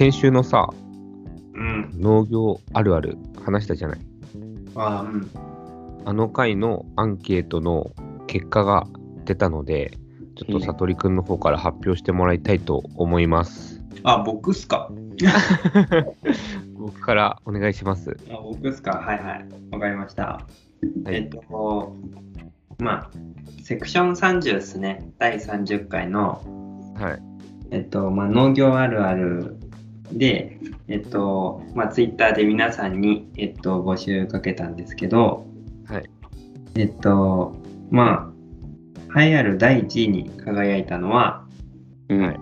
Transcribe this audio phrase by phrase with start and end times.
[0.00, 0.70] 先週のさ、
[1.52, 1.90] うん。
[2.00, 3.98] 農業あるある話したじゃない？
[4.74, 5.30] あうん。
[6.06, 7.90] あの回のアンケートの
[8.26, 8.86] 結果が
[9.26, 9.98] 出たので、
[10.36, 13.82] ちょっとさとりくんの方から発表してもらいたいと思います。
[14.02, 14.90] あ、僕っすか？
[16.78, 18.16] 僕からお願いします。
[18.30, 18.92] あ僕っすか？
[18.92, 19.46] はいはい。
[19.70, 20.22] わかりました。
[20.24, 20.40] は
[21.12, 21.14] い。
[21.14, 21.94] えっと、
[22.78, 23.10] まあ、
[23.62, 25.12] セクション30ですね。
[25.18, 26.40] 第30回の、
[26.98, 27.22] はい。
[27.70, 29.59] えっと、まあ、農業あるある
[30.12, 35.46] で、えっと、まあ、ツイッターで皆さんに、えっと、募集かけたんですけど、
[35.86, 36.10] はい。
[36.76, 37.54] えっと、
[37.90, 38.32] ま
[39.14, 41.44] あ、栄えある第1位に輝いたのは、
[42.08, 42.40] はい。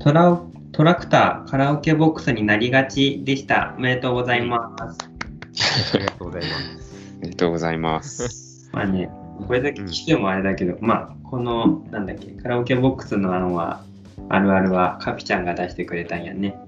[0.00, 3.74] トラウトラクターカラオケボックスになりがちでした。
[3.76, 5.94] おめでとうございます。
[5.94, 6.94] ありがとうございます。
[7.18, 8.70] おめでとうございます。
[8.72, 9.10] まあね、
[9.46, 13.82] これだけ聞いてもあれだけど、まあ、この、なんだっけ、カラオケボックスのあのは、
[14.28, 16.58] あるあるは、カピちゃんが出してくれたんやね。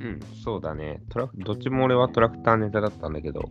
[0.00, 1.00] うん、そうだね。
[1.10, 3.50] トラどっちも俺はトラクターネタだったんだけど、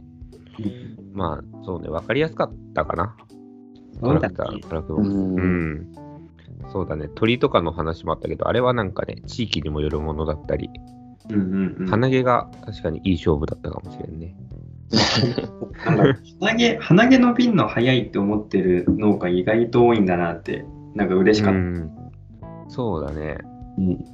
[1.14, 3.16] まあ、そうね、わかりやすかったかな。
[4.02, 5.16] トラクター、トラクターボックス。
[5.16, 5.88] うんうん。
[6.72, 7.10] そうだね。
[7.16, 10.70] 鳥とかの話もあったけど、あれはなんかね、地域にもよるものだったり、
[11.30, 11.88] うんうんうん。
[11.88, 14.36] 鼻毛が確かにいい勝負だったかもしれんね。
[15.74, 21.60] 鼻毛、鼻毛の瓶の早いって思ってる農家意外と多いんだなって、なんか嬉しかった。
[21.60, 22.01] うん。
[22.72, 23.38] そうだね。
[23.78, 24.06] うん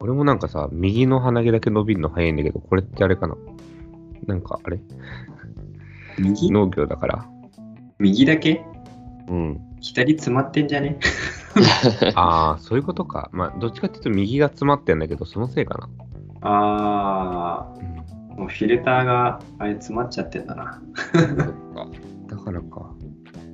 [0.00, 3.36] 俺もなんかさ、右の鼻毛だけ伸びるの早いんだけど、これってあれかな？
[4.26, 4.78] なんかあれ？
[6.18, 6.50] 右？
[6.50, 7.26] 農業だから。
[7.98, 8.62] 右だけ？
[9.28, 9.60] うん。
[9.80, 10.98] 左詰まってんじゃね？
[12.16, 13.30] ああ、そういうことか。
[13.32, 15.88] まあ、どっちかっていうと右が詰まってんだけど、そのせいかな。
[16.42, 20.82] あうんー、もうフィルターがあれ詰まっちゃってんだな。
[22.26, 22.92] だからか。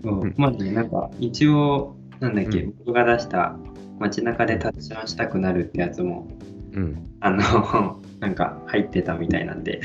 [0.03, 3.57] そううんまあね、なんか一応、なんだっけ、うん僕が出した
[4.01, 6.27] 街中でタッチションしたくなるってやつも、
[6.73, 7.07] うん。
[7.21, 9.83] あの、 なんか入ってたみたいなんで、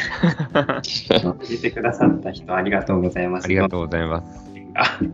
[0.54, 0.82] 入
[1.52, 3.46] れてくださった人ありがとうございます。
[3.46, 4.46] ありがとうございます。
[5.02, 5.06] う。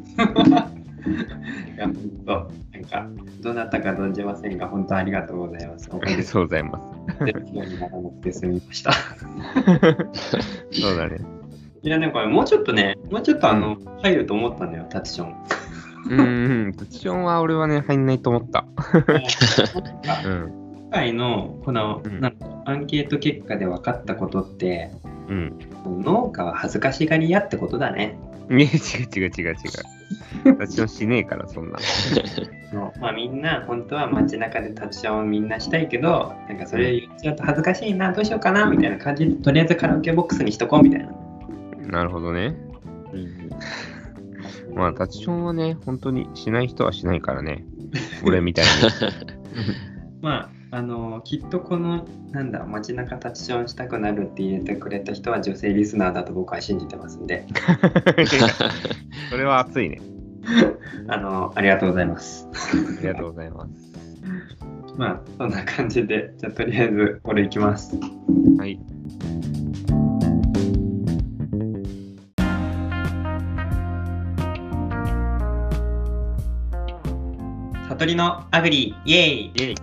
[1.75, 1.95] いや、本
[2.25, 3.07] 当、なんか、
[3.41, 5.89] どなたか存じませんが、本当ありがとうございます。
[5.91, 6.79] おありがとうございま
[7.19, 7.25] す。
[7.25, 8.91] ゼロキロにならなくて済みました。
[10.71, 11.19] そうだね。
[11.81, 15.35] いや、なんかもうちょっとね、もうちょっとあの、入ると思ったんだよ、タッチション。
[16.09, 16.73] うんうん。
[16.73, 18.65] タッチションは俺はね、入んないと思った。
[20.25, 20.61] うん。
[20.75, 24.91] 今回のこの、うんなんかアンケート結果で分かったことって
[25.27, 25.59] うん。
[25.85, 28.17] 農家は恥ずかしがり屋ってことだね。
[28.49, 28.67] いや、違う
[29.15, 29.55] 違う違う違う。
[30.43, 31.79] タッチションしねえから、そんな。
[32.99, 41.11] まあみんな本当は街中でタッチションをみんなしたいけどなんかそれ言っちゃうと恥ずかしいなどうしようかなみたいな感じでとりあえずカラオケボックスにしとこうみたいな。
[41.87, 42.55] なるほどね。
[44.75, 47.65] まあ、タッチションはね、本当にしない人はしないからね。
[48.25, 48.65] 俺みたい
[50.21, 57.53] まああのきっとこのなんだ街中タッチションしたくなるって入れてくれた人は女性リスナーだと僕は信じてますんでに。
[59.29, 59.99] それは熱いね。
[61.07, 62.47] あのありがとうございます。
[62.97, 63.71] ありがとうございます。
[64.97, 67.99] まあそんな感じでじゃあとりあえずこれいきます。
[68.57, 68.79] はい。
[78.01, 79.75] 悟りのアグリイエーイイェイ。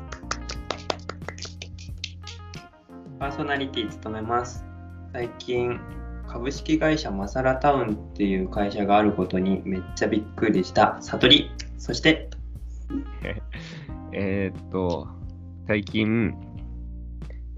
[3.21, 4.65] パーソナリティ務めます。
[5.13, 5.79] 最近、
[6.27, 11.53] 株式会社マサラタウンっていう会社があることにめっちゃびっくりした悟り。
[11.79, 12.29] そして、
[14.11, 15.07] えーっと、
[15.69, 16.35] 最近、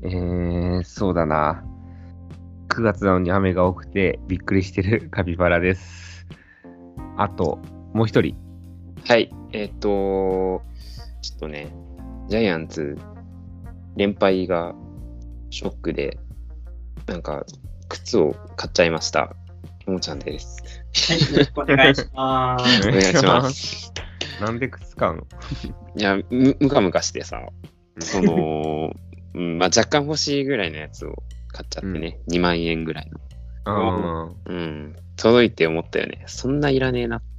[0.03, 1.65] えー、そうだな。
[2.69, 6.27] 9月なのに雨が多くてびっくりしてるカピバラです。
[7.17, 7.59] あと、
[7.95, 8.50] もう一人。
[9.07, 10.63] はい、えっ、と、
[11.23, 11.73] ちょっとね、
[12.29, 12.99] ジャイアンツ、
[13.97, 14.75] 連敗が
[15.51, 16.19] ショックで、
[17.07, 17.45] なんか、
[17.89, 19.35] 靴を買っちゃいました。
[19.87, 20.63] ももちゃんです。
[21.09, 22.87] はい、よろしくお願いします。
[22.89, 23.93] お願いします。
[24.41, 25.27] なんで靴買うの？
[25.97, 27.43] いや、むむかむかしてさ、
[27.99, 28.93] その、
[29.35, 31.15] うんまあ、若干欲しいぐらいのやつを
[31.49, 33.21] 買っちゃってね、2万円ぐらいの。
[34.47, 36.25] うん、届いて思ったよね。
[36.27, 37.30] そんないらねえなって。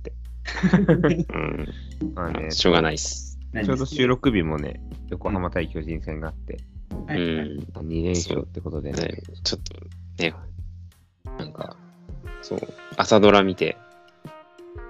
[1.30, 1.68] うん、
[2.14, 3.40] まあね、 しょうがないっす。
[3.52, 6.58] 何ちょうど収録日もね、横浜対巨人戦があって、
[6.92, 7.08] うん、
[7.88, 9.02] 2連勝ってことでね。
[9.04, 9.74] ね、ちょっと
[10.24, 10.34] ね、
[11.38, 11.76] なんか、
[12.42, 12.60] そう、
[12.98, 13.78] 朝ドラ見て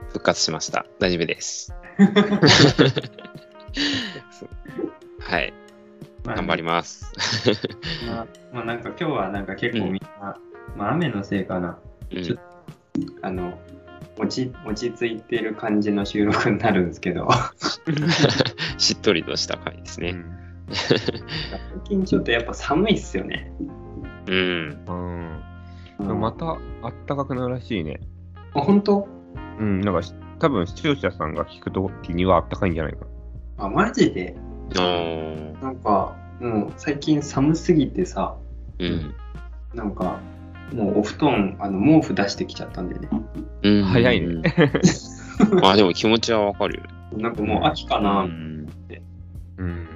[0.09, 0.85] 復活しました。
[0.99, 1.73] 大丈夫です。
[5.19, 5.53] はい、
[6.25, 7.11] まあ頑張ります。
[8.07, 10.37] まあ、まあなんか今日はなんか結構みんな、
[10.75, 11.79] まあ雨のせいかな。
[12.11, 12.37] うんちょ
[13.21, 13.57] あの、
[14.21, 17.27] 落ち落ち着いてる感じの収録になるんですけど、
[18.77, 20.11] しっとりとした回ですね。
[20.11, 20.41] うん
[20.73, 20.99] 最
[21.83, 23.51] 近ちょっとやっぱ寒いっすよね。
[24.27, 24.85] うん。
[25.99, 26.19] うん。
[26.21, 26.55] またあ
[26.87, 27.99] ったかくなるらしいね。
[28.53, 29.07] あ、本当？
[29.59, 33.05] うん、なんかし多分視聴者さんが聞くときにはあったかいんじゃないか
[33.57, 34.35] あ、マジで？
[34.77, 38.37] あーなんか、もう最近寒すぎてさ、
[38.79, 39.13] うん。
[39.73, 40.19] なんか、
[40.73, 43.09] もうお布団、あの毛布出してきちゃったんだよね。
[43.63, 44.41] うん早いね。
[45.63, 46.83] あ、でも気持ちはわかるよ。
[47.17, 48.67] なんかもう秋かな、うん。
[49.57, 49.65] うん。
[49.65, 49.87] うん。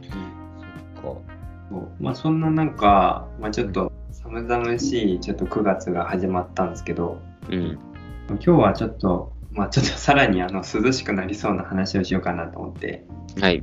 [0.00, 1.20] そっか。
[1.70, 7.18] そうまあそんななんか、まあ、ちょっと寒々しいちょっと9月が始まったんですけど
[7.50, 7.78] うん。
[8.28, 13.06] 今日はちょっとまあちょっとさらにあの涼しくなりそうな話をしようかなと思って
[13.40, 13.62] はい。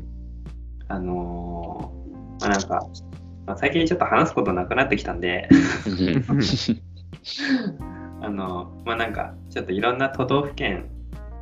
[0.88, 2.00] あのー
[2.40, 2.88] まあなんか、
[3.50, 5.50] まあ、最近ちょっと話すことなくなってきたんで
[8.22, 10.86] あのまあなんかちょっといろんな都道府県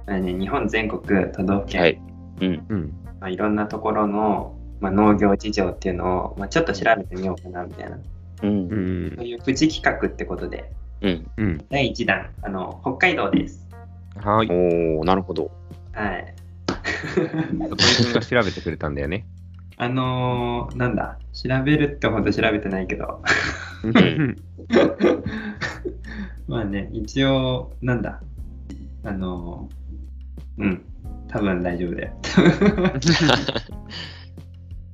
[0.06, 1.01] 何日本全国
[1.33, 2.01] 都道府県、はい。
[2.39, 2.65] うん。
[2.69, 2.94] うん。
[3.19, 7.98] まあ、いろんなところの、まあ、農業事情っていうのを、まあ、ちょっと調べてみようかなみたいな
[8.44, 8.53] うんう。
[8.74, 9.25] んそう。
[9.25, 10.71] いうプチ企画ってことで
[11.01, 11.27] うん。
[11.36, 11.65] うん。
[11.69, 13.68] 第1弾あの北海道です
[14.15, 14.48] はい。
[14.50, 15.51] おー、なるほど。
[15.92, 16.33] はい
[17.60, 19.25] 里井君が調べてくれたんだよね。
[19.79, 23.21] あのーなんだ調べるってほど調べてないけど。
[23.88, 24.35] ん。
[26.47, 28.19] まあね一応なんだ
[29.03, 30.83] あのーうん
[31.27, 32.13] 多分大丈夫だよ。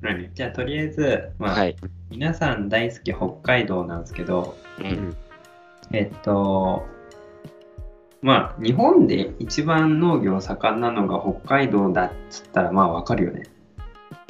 [0.02, 0.28] 何？
[0.34, 1.76] じゃあとりあえず、まあはい。
[2.10, 5.16] 皆さん大好き北海道なんですけどうん。
[5.92, 6.86] えっと
[8.20, 13.44] まあ日本で一番農業盛んなのが北海道だっつったらまあわかるよね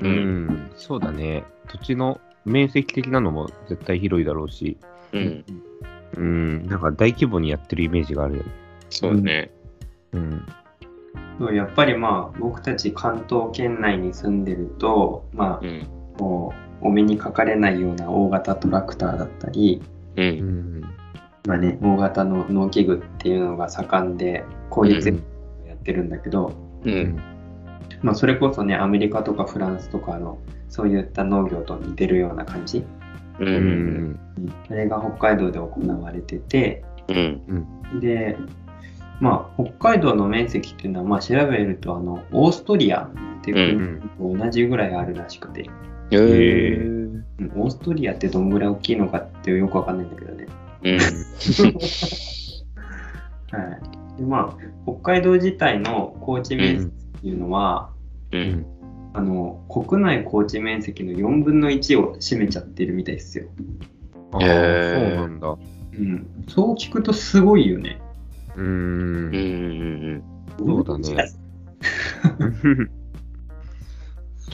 [0.02, 0.08] う。
[0.08, 0.70] ん。
[0.76, 1.44] そうだね。
[1.68, 4.76] 土地の面積的なのも絶対広いだろうし、
[5.12, 5.44] うん。
[6.16, 6.66] うん。
[6.68, 8.50] なんか大規模にやってるイメージがあるよね。
[8.90, 9.50] そうだね。
[10.12, 10.46] うん。
[11.38, 15.82] そうやっぱりまあ僕たち関東圏内に住んでるとまうん。
[16.16, 19.82] あもうお目にかかれないような大型トラクターだったり
[20.16, 20.22] う。
[20.22, 20.80] うんん。
[21.46, 26.52] まあね大型の農機具っていうのが盛んで効率よくやってるんだけど、
[26.84, 26.88] う。
[26.88, 27.33] うんん。
[28.04, 32.84] まあそれこそねアメリカとかフランスとかのそういった農業と似てるような感じ？
[33.40, 33.44] う。
[33.44, 34.20] うんん。
[34.68, 35.70] それが北海道で行
[36.02, 37.40] われててうん。
[38.00, 38.36] で
[39.20, 43.10] まあ北海道の面積っていうのはまあ調べるとあのオーストリアっ
[43.42, 45.64] ていう国と同じぐらいあるらしくて、
[46.10, 46.88] えー。
[46.88, 46.94] うん
[47.56, 50.46] オーストリアってどんぐらい大きいのかってよくわかんないんだけどね。
[50.82, 50.94] うん。
[50.98, 51.02] はい。
[54.18, 56.90] でまあ北海道自体の高地面積っ
[57.20, 57.90] ていうのは、
[58.40, 58.42] う。
[58.42, 58.66] うんん。
[59.14, 63.46] あの国内高地面積の4分の1を占めちゃってるみたいですよ。
[64.32, 65.48] ああ、へーそうなんだ。
[65.48, 65.56] う
[65.96, 66.26] ん。
[66.48, 68.00] そう聞くとすごいよね。
[68.56, 69.30] ううん。
[69.30, 69.34] ん。
[69.34, 69.38] う
[70.16, 70.22] ん。
[70.58, 71.04] そうだね。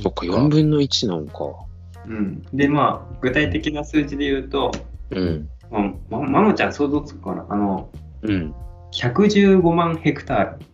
[0.02, 1.66] そっか、4分の1なのか。
[2.06, 2.42] うん。
[2.52, 4.70] でまあ具体的な数字で言うと、
[5.10, 5.48] うん。
[5.70, 7.46] まあまマモちゃん想像つくかな？
[7.48, 7.88] あの
[8.22, 8.54] うん。
[8.92, 10.64] 115万ヘクタール。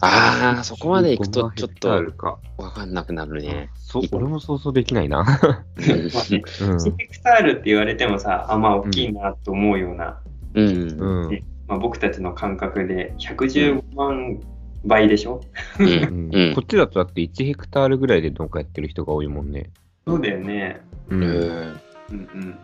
[0.00, 2.38] ああ、そこまで行くとちょっとあるか。
[2.56, 3.70] わかんなくなるね。
[3.74, 5.24] そう、俺も想像できないな。
[5.24, 6.76] まあね、うん。
[6.76, 10.20] 1ヘクタールって言われてもさ、あまあ大きいなと思うような、
[10.54, 10.66] うん。
[10.68, 11.44] うん。
[11.66, 14.40] まあ、僕たちの感覚で115万
[14.86, 15.42] 倍でしょ？
[15.78, 15.84] う。
[15.84, 19.70] うんんうんこっちだとだって1ヘクタールぐらいで農家やってる人が多いもんね。
[20.06, 20.80] そうだよね。
[21.10, 21.22] うん。
[21.24, 21.74] えうん
[22.10, 22.58] うん。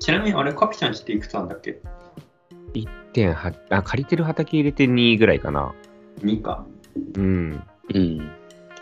[0.00, 1.80] ちなみにあれ、カピちゃんちっていくつなんだっけ
[2.74, 5.72] ？1.8あ、借りてる畑入れて2ぐらいかな。
[6.18, 6.66] ?2 か。
[7.16, 7.62] うん。
[7.94, 8.30] うん。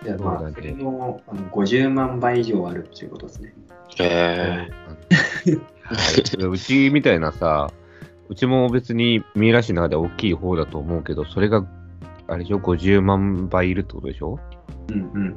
[0.05, 3.55] じゃあまあ、それのあの50万倍以上あるっていうことですね。
[4.01, 4.69] え
[5.83, 5.97] は
[6.41, 7.73] い、うちみたいなさ、
[8.29, 11.67] うちも別に三浦市の中で大きい方だと思うけど、それが、
[12.29, 14.39] あれでしょ、50万倍いるってことでしょ？
[14.89, 15.37] うんうん。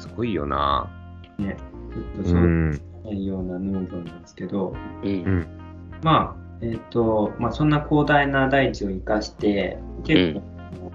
[0.00, 0.90] すごいよな。
[1.38, 2.70] ちょっとそううん。
[3.04, 5.24] ないような農業なんですけど、ー。
[5.24, 5.46] うん。
[6.02, 10.42] まあ、えっ、と、まあそんな広大な大地を生かして、結構、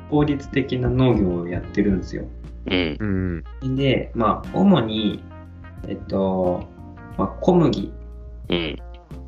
[0.09, 2.25] 効率的な農業をやってるんですよ。
[2.65, 3.43] うん。
[3.61, 3.75] うん。
[3.75, 5.23] で、まあ、主に、
[5.87, 6.63] えっと、
[7.17, 7.93] まあ、小麦、
[8.49, 8.77] うん。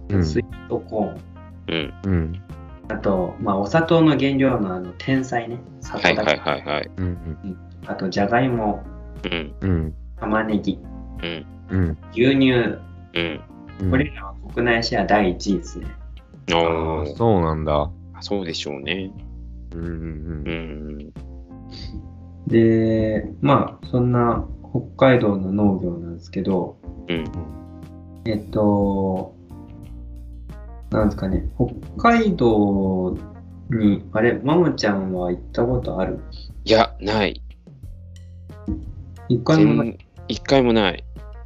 [0.10, 0.26] うん。
[0.26, 2.12] スイートコーン、うん。
[2.12, 2.42] うん。
[2.90, 6.92] あと、まあ、お砂糖の原料のあの天才ね、砂はいはい糖だけ、はいはい。
[6.98, 7.58] うん。
[7.86, 8.84] あと、じゃがいも、
[9.24, 9.54] うん。
[9.62, 9.94] うん。
[10.20, 10.80] 玉ねぎ、
[11.24, 11.46] うん。
[11.70, 11.98] うん。
[12.12, 13.42] 牛乳、うん。
[13.82, 13.92] うん。
[13.92, 15.88] これらは国内シェア第1位ですね。
[16.52, 17.90] ああ、、そうなんだ。
[18.22, 19.12] そうでしょうね。
[19.76, 19.94] うんうんう
[20.46, 20.98] うん。
[21.00, 21.14] ん。
[22.48, 27.24] で、まあ、そんな北海道の農業なんですけど、うん。
[28.26, 29.36] えっと、
[30.92, 33.18] なんですかね、北海道
[33.70, 36.20] に、あれ、マモちゃんは行ったことある？
[36.66, 37.42] いや、ない。
[39.28, 39.88] 一回もない？
[39.88, 39.98] 全
[40.28, 41.04] 一回もない。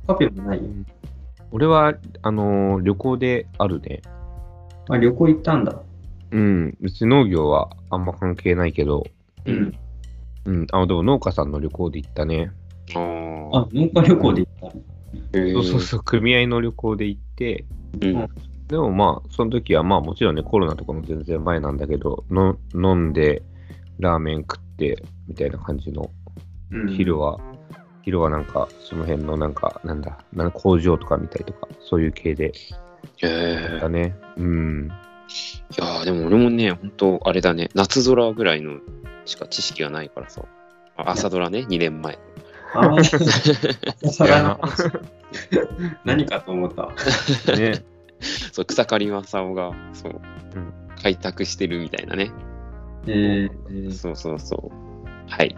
[0.07, 0.61] カフェもない
[1.51, 4.01] 俺は、あのー旅行であるね。
[4.89, 5.81] あ、旅行行ったんだ。
[6.33, 6.77] うん。
[6.81, 9.05] 別に農業はあんま関係ないけど、
[9.45, 9.73] うん。
[10.45, 10.67] うん。
[10.71, 12.51] あ、でも農家さんの旅行で行ったね。
[12.95, 13.59] ああ。
[13.59, 14.93] あ、農家旅行で行った。
[15.33, 17.65] そうそうそう、組合の旅行で行って、
[18.01, 18.29] うん。
[18.67, 23.43] でもまあ、その時はまあもちろんね、コロナとかも全然前なんだけど、の飲んで、
[23.99, 26.09] ラーメン食って、みたいな感じの、
[26.71, 27.39] うん、昼は、
[28.01, 32.51] 昼はなんか、その辺のなんか、なんだ、なんか工場とか見たりとか、そういう系で
[33.17, 34.15] へえだね。
[34.37, 34.91] うん。
[35.27, 38.79] いやーでも俺もね、本当あれだね、夏空ぐらいの
[39.25, 40.43] しか知識がないからさ。
[40.95, 42.19] あ朝ドラね、2年前。
[42.73, 42.99] あー
[44.07, 44.59] 朝ドラの
[45.51, 45.63] いや
[46.05, 46.87] 何かと思った。
[47.55, 47.83] ね。
[48.51, 50.21] そう、草刈正雄が、そう、
[50.55, 52.31] うん開拓してるみたいなね。
[53.07, 55.29] えー、そうそうそう。
[55.29, 55.53] はい。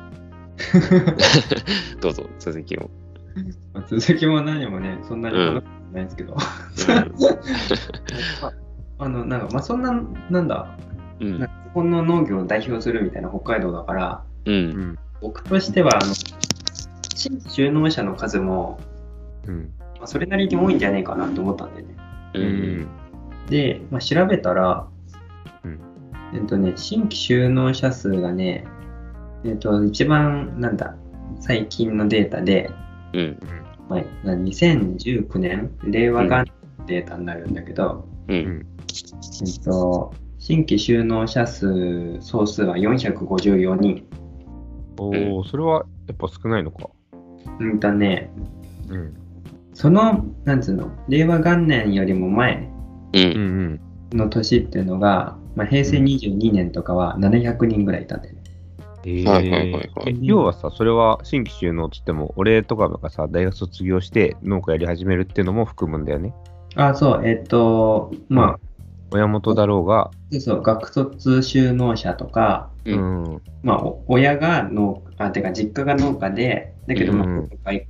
[2.01, 2.89] どうぞ、続きを。
[3.73, 5.37] まあ続きも何もね、そんなに
[5.93, 6.35] ないんですけど。
[8.41, 8.53] まあ
[8.97, 9.91] あの、なんか、まあ、そんな、
[10.29, 10.77] なんだ、
[11.19, 11.39] うん。
[11.39, 14.51] なんか日本の農業を代表するみたいな北海道だから、う。
[14.51, 14.99] うんん。
[15.21, 18.79] 僕としては、あの、新規就農者の数も、
[19.47, 19.73] うん。
[19.97, 21.95] まあ、それなりに多いんじゃねえかなと思ったんだよね。
[22.35, 22.39] う。
[22.39, 22.45] うん
[22.81, 22.87] ん。
[23.49, 24.87] で、まあ、調べたら、
[25.63, 25.79] うん
[26.33, 28.65] えっとね、新規就農者数がね、
[29.43, 30.95] えっと、一番、なんだ、
[31.39, 32.71] 最近のデータで、
[33.13, 33.39] うん。
[33.87, 38.65] まあ、な2019年、令和元年のデータになるんだけど、うん。
[39.41, 39.47] うん。
[39.47, 44.05] えっと、新規就農者数総数は454人。
[44.97, 46.89] おお、それはやっぱ少ないのか。
[47.59, 48.31] うんとね、
[48.89, 49.13] うん。
[49.73, 52.69] その、なんつうの、令和元年よりも前
[53.13, 53.19] う。
[53.19, 53.79] うんん
[54.13, 58.43] の年っていうのが、まあ、平成22年とかは700人ぐらいいたんだよね。
[59.05, 66.33] えはいはいはいはいえ要はさ、それは新規収納っつっても、俺とかがさ、大学卒業して農家やり始めるっていうのも含むんだよね。
[66.75, 68.59] あ、そう、えっと、まあ、
[69.11, 72.91] 親元だろうが、そうそう、学卒就農者とか、う。
[72.91, 73.41] うんん。
[73.63, 77.49] まあ、お親が農あ、てか実家が農家で、だけど、まあうん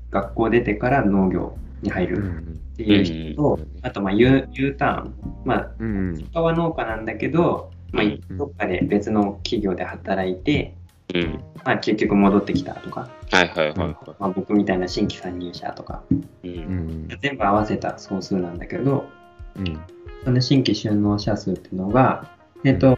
[0.09, 2.61] 学校出てから農業に入るうん。
[2.73, 5.15] っていう人と、うんあと、まあ、U, U ターン。
[5.45, 6.13] まあ、うん。
[6.15, 10.75] 実家は農家なんだけど、まあうん、どっかで別の企業で働いて、
[11.13, 11.43] うん。
[11.63, 16.03] まあ、結局戻ってきたとか、はいはいはいはまあ、僕みたいな新規参入者とか、
[16.43, 16.49] い。
[16.49, 16.67] う。
[16.67, 17.07] うんん。
[17.21, 19.09] 全部合わせた総数なんだけど、
[19.57, 19.81] うん。
[20.23, 22.31] その新規就農者数っていうのが、
[22.63, 22.97] えっと、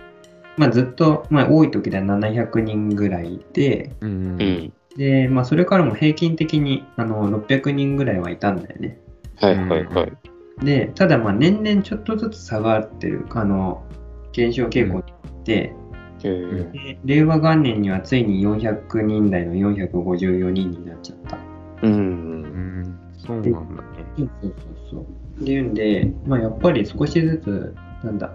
[0.58, 4.42] まあ、ずっと、まあ、多い時では700人ぐらいいて、うん。
[4.42, 4.74] うん。
[4.98, 9.00] で、まあ、それからも平均的にあの600人ぐらいはいたんだよね。
[9.36, 10.66] はいはいはい。
[10.66, 13.84] で、ただ、まあ、年々ちょっとずつ下がってる、あの、
[14.32, 15.76] 減少傾向にあって、へ
[16.24, 17.00] え。
[17.06, 21.38] で令和元年にはついに400人台の454人になっちゃった。
[21.38, 21.40] う。
[21.84, 22.42] うん
[22.82, 23.00] ん。
[23.18, 23.88] そうなんだね。
[24.18, 24.54] そうそう
[24.92, 25.27] そう。
[25.42, 28.34] っていうんで、まあ、やっぱり少しずつ、なんだ、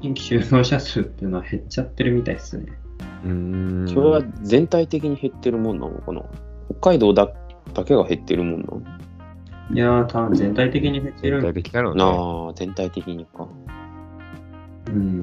[0.00, 2.66] 新規就農者数っていうのは減っちゃってるみたいですね。
[3.24, 3.88] うん。
[3.88, 5.98] それは全体的に減ってるもんなの？
[6.00, 6.22] かな
[6.80, 7.28] 北海道だ
[7.74, 8.82] だけが減ってるもんなの？
[9.72, 11.54] いやー、多分全体的に減って全体る。
[11.54, 12.04] 的だろうね。
[12.04, 12.10] な
[12.50, 13.48] あ、全体的にか。
[14.86, 15.20] うん。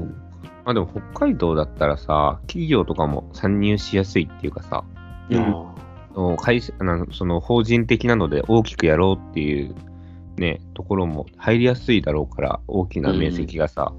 [0.65, 4.83] まあでも北海道だったらさ、企業とかも参入しやすいっていうかさ、
[5.29, 5.73] うんあ
[6.15, 9.75] の会社あのその法人的なので大きくやろうっていう
[10.37, 13.93] ね、ところも入りやすいだろうから、大きな面積がさ、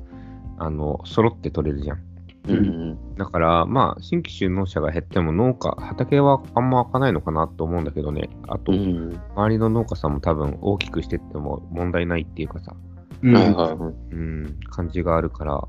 [0.58, 1.98] あの、揃って取れるじゃん。
[2.46, 3.14] ーうん。
[3.16, 8.28] だから、まあ、新規就農者が減っても農家、畑はあんま開かないのかなと思うんだけどね。
[8.48, 9.20] あと、うん。
[9.34, 12.74] 周りの農家さんも多分大きくしてっても問題ないっていうかさ、
[13.22, 13.94] うんはいはいはい。
[14.12, 15.66] うん、感じがあるから、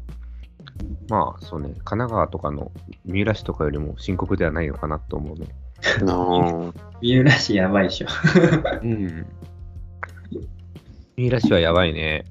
[1.07, 2.71] まあ、そうね、神奈川とかの
[3.05, 5.47] 三浦市とかよりも深刻ではないのかなと思うね。
[7.01, 8.07] 三浦市やばいっしょ。
[8.83, 9.25] うん。
[11.17, 12.25] 三浦市はやばいね。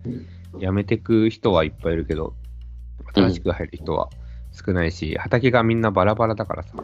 [0.61, 2.35] 辞めてく人はいっぱいいるけど、
[3.15, 4.11] 新しく入る人は
[4.53, 6.75] 少ないし、畑がみんなバラバラだからさ、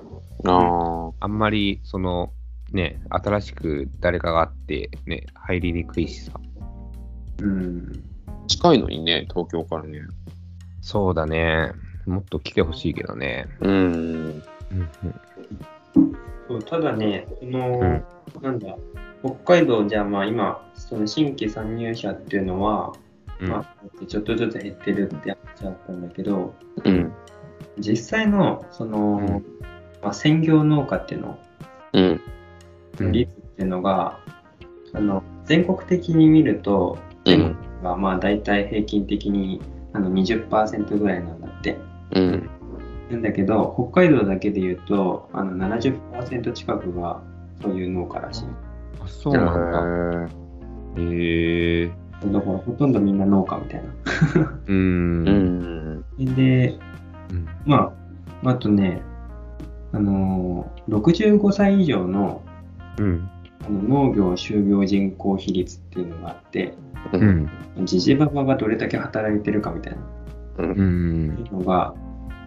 [0.47, 2.33] ああんまり、その、
[2.73, 6.33] ね、新しく誰かがあって、ね、入りにくいしさ。
[7.43, 8.05] うん。
[8.27, 8.33] あ。
[8.47, 10.01] 近いのにね、東京からね。
[10.81, 11.73] そうだね。
[12.07, 13.47] もっと来てほしいけどね。
[13.61, 13.73] うん。
[13.75, 14.43] うん
[16.49, 18.75] そうただね、その、うんなんだ、
[19.23, 22.93] 北海道じゃまあ今、その新規参入者っていうのは、
[23.41, 23.49] うん。
[23.49, 27.13] まあ、ちょっとずつ減ってるって話だったんだけど、うん。
[27.79, 29.29] 実際の、その、うん
[30.03, 31.39] まあ、専業農家っていうの、
[31.93, 32.21] うん。
[33.01, 34.19] うん率っていうのが、
[34.93, 37.57] あの全国的に見ると、うん。
[37.83, 39.63] がまあ大体平均的に
[39.93, 41.79] あの20%ぐらいなんだって。
[42.13, 42.51] うん。
[43.11, 47.23] なんだけど、北海道だけで言うと、あの70%近くが
[47.63, 48.70] そういう農家らしい。
[49.11, 50.31] あ、そうなんだ。
[51.03, 51.87] へえ。
[52.27, 53.89] だからほとんどみんな農家みたいな。
[54.67, 56.05] うーん。
[56.19, 56.35] うん。
[56.35, 56.79] で、
[57.31, 57.93] うんま
[58.45, 59.03] あ、あとね、
[59.93, 62.43] あのー65歳以上の
[62.99, 63.29] うん。
[63.63, 66.75] あの農業就業人口比率っていうのがあって、
[67.13, 67.19] う。
[67.19, 67.51] うん
[67.83, 67.87] ん。
[67.87, 70.01] ジジババがどれだけ働いてるかみたいな
[70.59, 71.45] うん。
[71.53, 71.95] のが、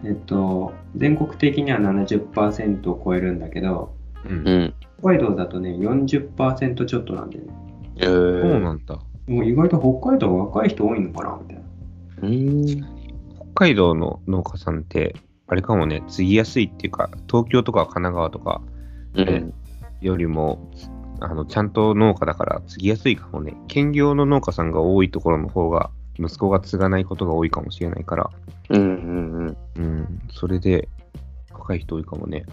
[0.04, 3.94] えっと、全国的には70%を超えるんだけど、
[4.28, 4.50] うんう。
[4.66, 4.74] ん。
[5.04, 7.52] 北海道だとね、40%ちょっとなんだよね。
[7.96, 8.98] えそうーなんだ。
[9.26, 11.62] もう意外と北海道若い人多いのかなみたいな。
[12.22, 12.66] うん。
[13.52, 15.14] 北海道の農家さんって、
[15.46, 18.62] あれかもね、継ぎやすいっていうか、東京とか神奈川とか
[19.14, 19.54] うん。
[20.00, 20.70] よりも、
[21.20, 23.54] あのちゃんと農家だから継ぎやすいかもね。
[23.68, 28.30] 兼業の農家さんが多いところの方が、息子が継がないことが多いかもしれないから、
[28.70, 28.80] うん。
[28.80, 28.84] う
[29.42, 29.56] ん。
[29.76, 30.88] うん、それで
[31.52, 32.46] 若い人多いかもね。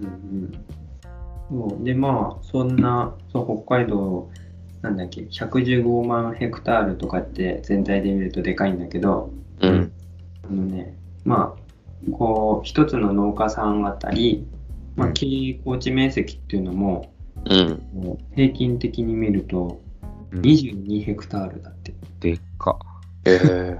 [0.00, 0.64] うんうん、
[1.52, 4.30] そうでまあそんなそう北海道
[4.80, 9.30] なんだっけ115万ヘクタールとかって全体で見るとでかいんだけど
[9.60, 9.92] うん。
[10.44, 14.46] あのねまあこう一つの農家さんあたり、
[14.96, 17.12] まあ、うん経営高地面積っていうのも
[17.44, 17.82] うん。
[17.92, 19.82] もう平均的に見ると
[20.30, 22.78] うん22ヘクタールだってでっか。
[23.26, 23.78] え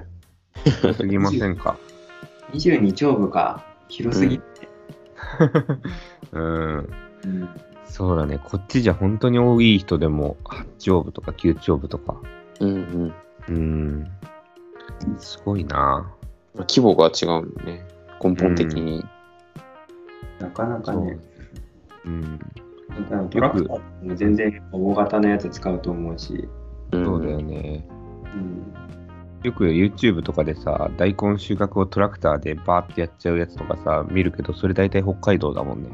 [0.67, 0.95] ー。
[0.95, 1.79] すぎませんか
[2.53, 4.69] ？22丁部か広すぎって、
[6.33, 6.77] うん。
[6.77, 7.12] うん
[7.85, 8.39] そうだね。
[8.43, 12.21] こっちじゃ本当に多い人でも、8丁部とか9丁部とか。
[12.61, 13.13] うん。
[13.49, 13.55] うん。
[13.55, 14.11] うん。
[15.19, 16.11] すごいな。
[16.55, 17.85] 規模が違うもんね。
[18.23, 19.05] 根本的に。
[20.39, 21.19] なかなかね
[22.05, 22.41] うん。
[23.11, 26.49] なんかトラクターも全然大型のやつ使うと思うし、
[26.93, 27.87] うんそうだよね。
[28.35, 28.75] うん、
[29.43, 35.89] よく YouTube とかでさ、大根収穫をトラクターでバーってやっちゃうやつとかさ、見るけど、それ大体北海道だもんね。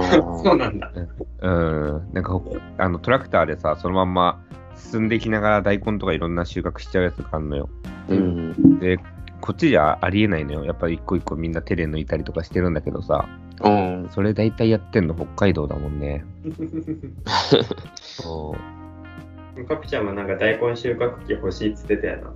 [0.00, 0.12] あ
[0.44, 0.92] そうなんだ。
[1.40, 2.12] うん。
[2.12, 4.40] なんかほ、あのトラクターでさ、そのまんま
[4.76, 7.68] 進んでいきながら大根とかいろんな収穫しちゃうやつがあるのよ。
[8.08, 8.78] ーうん。
[8.78, 8.98] で、
[9.40, 10.64] こっちじゃありえないのよ。
[10.64, 13.28] やっぱり一個一個みんな手で抜いたりとかしてるんだけどさ、
[13.62, 14.08] うん。
[14.10, 16.24] それ大体やってんの北海道だもんね。
[18.00, 18.56] そ
[19.56, 19.64] う。
[19.66, 22.32] カピちゃんはなんか大根収穫機欲しいっつってたよな。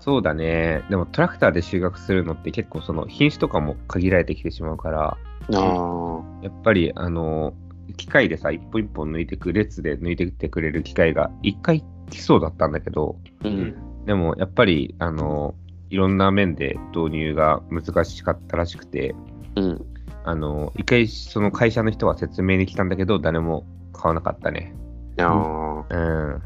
[0.00, 0.82] そうだね。
[0.90, 5.16] でもトラクターで収穫するのって結構その品種とかも限られてきてしまうから、
[5.52, 6.44] ああ。
[6.44, 7.54] やっぱりあの、
[7.96, 14.04] 機械でさ、一本一本抜いてく、列で抜いてってくれる機械が一回来そうだったんだけど、うん。
[14.06, 15.54] でもやっぱりあの、
[15.90, 19.14] いろんな面で導入が難しかったらしくて、
[19.56, 19.86] うん。
[20.24, 24.74] あの、一回その会社の人は説明に来たんだけど、誰も買わなかったね。
[25.18, 25.94] ああ。
[25.94, 26.42] うん。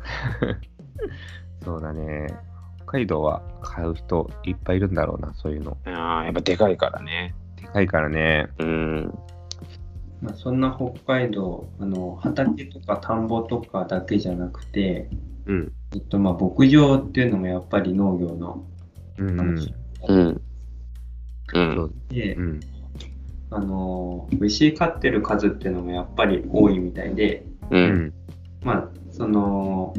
[1.65, 2.27] そうだね。
[2.79, 5.77] 北海道は買う人いっぱいいるんだろうな、そういうの。
[5.87, 7.35] ああ、やっぱでかいからね。
[7.81, 8.49] いからね。
[8.59, 9.19] うん。
[10.21, 15.09] まあ、そんな北海道、あの畑とか田んぼとかだけじゃなくて、
[15.47, 15.73] うん。
[15.95, 18.67] えっとまあ、牧場っていうのもやっぱり農業の
[19.19, 19.37] うん。
[19.37, 19.75] 話
[20.09, 20.43] うん。
[21.55, 21.59] う。
[21.59, 22.61] んで、うん。
[23.51, 27.77] あの牛飼ってる数っていうのもやっぱり多いみたいで、う。
[27.77, 28.13] うんん。
[28.63, 29.95] まあ、その、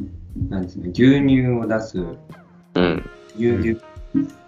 [0.49, 3.09] なんですね、牛乳を出すうん。
[3.35, 3.81] 乳牛、
[4.13, 4.38] 乳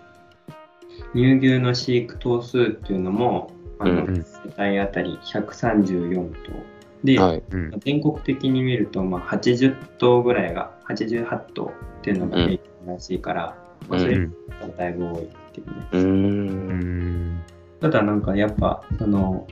[1.13, 4.26] 牛の飼育頭数っていうのも、あのうん世
[4.58, 6.82] 帯あたり134頭。
[7.04, 7.43] で、はい。
[7.52, 7.80] うん。
[7.80, 13.56] 全国的に見ると、まあ、80頭ぐらいが、88頭っていうのが平均らしいから、
[13.89, 14.30] まあ、それうん。
[14.30, 15.74] がだいぶ多いっていうね。
[15.93, 15.97] う。
[15.97, 16.69] うん
[17.38, 17.41] ん。
[17.80, 19.47] ただなんかやっぱ、その、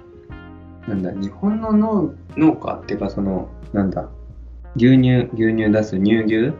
[0.88, 4.10] なんだ、日本の農農家っていうか、その、なんだ、
[4.76, 6.54] 牛乳、牛乳出す乳牛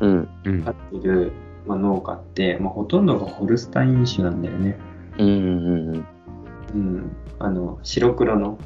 [0.00, 0.28] うん。
[0.44, 1.32] うん飼ってる、
[1.66, 4.78] まあ、農家って、まあ、ほとんどがホルスタイン種なんだよね。
[5.18, 5.28] うん。
[5.28, 6.06] うん。
[6.74, 7.16] うん。
[7.38, 8.58] あの、白黒の。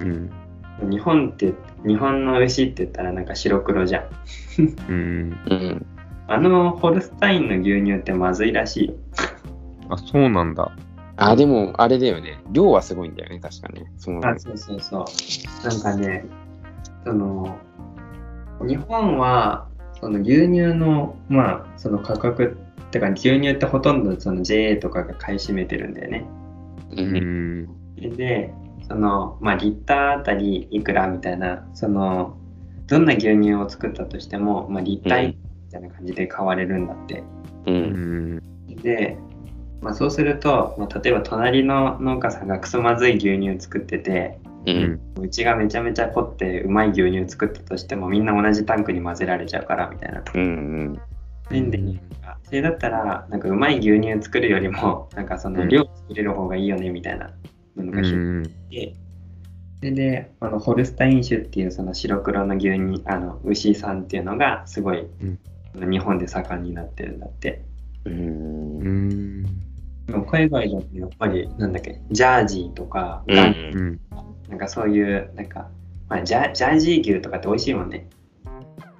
[0.00, 0.30] うん。
[0.90, 1.54] 日本って、
[1.86, 4.04] 日本の牛って言ったらなんか白黒じゃん。
[4.88, 5.38] うん。
[5.50, 5.86] うん。
[6.26, 8.94] あのホルスタインの牛乳ってまずいらしいよ。
[9.90, 10.72] あ、そうなんだ。
[11.16, 12.40] あ、でも、あれだよね。
[12.50, 13.92] 量はすごいんだよね、確かね。
[13.98, 15.04] その、あ、そうそうそう。
[15.68, 16.24] なんかね、
[17.04, 17.56] その、
[18.66, 19.68] 日本は、
[20.04, 26.26] その牛乳の、まあ、その価格ってか、牛乳ってほとんどその JA とかが買い占めてるんだよね。
[26.90, 27.02] う。
[27.02, 28.16] うんん。
[28.16, 28.52] で、
[28.86, 32.36] その、まあ、リッターあたりいくらみたいな、その、
[32.86, 35.36] どんな牛乳を作ったとしても、まあ、リッターみ
[35.70, 37.22] たいな感じで買われるんだって。
[37.64, 37.70] う。
[37.70, 38.76] うんん。
[38.82, 39.16] で、
[39.80, 44.70] まあ、そうすると、まあ、例えば隣の農家さんがクソまずい牛乳作ってて、う。
[44.70, 44.82] うん
[45.20, 45.22] ん。
[45.22, 50.22] うちがめちゃめちゃ凝ってうまい牛乳作ったとしてもみんな同じタンクに混ぜられちゃうからみたいな。
[50.34, 51.00] うん。
[51.50, 51.78] なんで、
[52.44, 57.30] それだったらなんかうまい牛乳作るよりもなんかその量作れる方がいいよねみたいな
[57.76, 58.44] のうが広ん。
[58.70, 58.94] いて、
[59.80, 65.06] それで、あのホルスタイン種っていうその白黒の牛にあの牛さんっていうのがすごい、
[65.74, 67.62] 日本で盛んになってるんだって。
[68.06, 68.10] う。
[68.10, 69.73] うん
[70.06, 74.00] 海外だとやっぱりなんだっけ、ジャージーとか、うん。
[74.48, 75.68] なんかそういう、なんか、
[76.08, 78.06] まあ、ジャジャージー牛とかって美味しいもんね。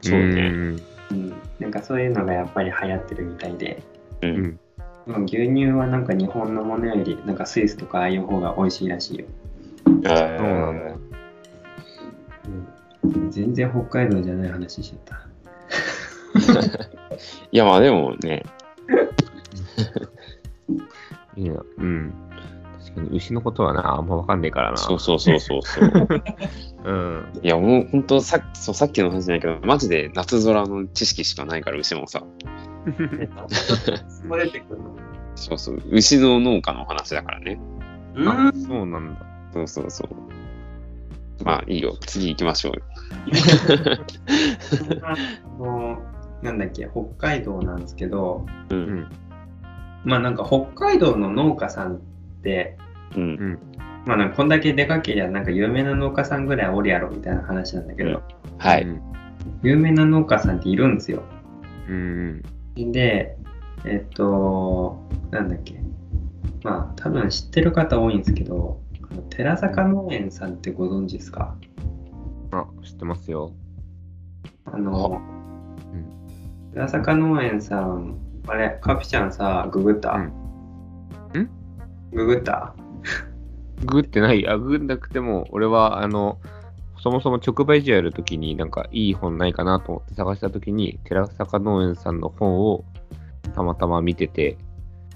[0.00, 0.48] そうね。
[0.48, 0.80] ん。
[1.10, 1.32] うん。
[1.60, 3.82] なんかそういうのがやっぱり流行ってるみたいで。
[4.22, 4.26] う。
[4.26, 4.60] うん
[5.06, 9.26] 牛乳はなんか日本のものより、なんかスイスとかああいう方が美味しいらしいよ。
[9.84, 10.94] そうそうなんだ。
[13.04, 15.28] うん、全然北海道じゃない話しちゃった。
[17.52, 18.44] いや、まあでもね、
[21.36, 21.62] いいな。
[21.78, 22.14] うん。
[22.84, 24.76] 確かに牛のことはな、あんまわかんねえからな。
[24.76, 25.90] そうそうそうそうそう。
[26.84, 27.40] うん。
[27.42, 32.22] いや、もう本当さそうさっきの話じゃないけど、マジで夏空の知識しかないから、牛もさ。
[34.08, 34.90] そこ出てくるの
[35.34, 35.82] そうそう。
[35.90, 37.58] 牛の農家の話だからね。
[38.26, 39.20] あ、そうなんだ。
[39.52, 41.44] そうそうそう。
[41.44, 41.96] まあいいよ。
[42.00, 42.82] 次行きましょうよ。
[45.02, 45.14] あ
[45.58, 45.98] の
[46.42, 48.74] なんだっけ、北海道なんですけど、う。
[48.74, 49.08] うんん。
[50.04, 51.98] まあなんか北海道の農家さんっ
[52.42, 52.76] て、
[53.16, 53.22] うん。
[53.22, 53.58] うん。
[54.06, 58.22] まあなんかこんだけでかけりゃなんか有名な農家さんぐらいおるやろみたいな話なんだけど、
[58.58, 58.82] はい。
[58.84, 59.00] うん。
[59.62, 61.22] 有名な農家さんっているんですよ。
[61.88, 62.42] うん。
[62.76, 63.36] で、
[63.84, 64.98] えっと、
[65.30, 65.80] なんだっけ、
[66.62, 68.80] まあ多分知ってる方多いんですけど、
[69.30, 71.56] 寺坂農園さんってご存知ですか？
[72.50, 73.52] あ、知ってますよ。
[74.66, 75.20] あの、
[75.92, 80.22] うん寺坂農園さん、あれ、カピちゃんさ、ググった、うん
[81.42, 81.50] ん？
[82.12, 82.74] ググった？
[83.84, 84.46] グってない？
[84.48, 86.38] あ、グなくても、俺は、あの、
[87.00, 92.84] そもそも直売所やるときに、なんかいい本ないかなと思って探したときに、寺坂農園さんの本を
[93.54, 94.56] たまたま見てて、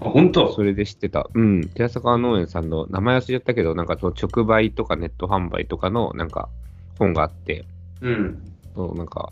[0.01, 0.53] あ、本当？
[0.53, 1.27] それで知ってた。
[1.33, 1.67] うん。
[1.69, 6.49] 寺坂農園さんの名前忘れちゃったけど、なんかその直売とかネット販売とかのなんか
[6.97, 7.65] 本があって、
[8.01, 8.43] うん。
[8.75, 9.31] そうなんか、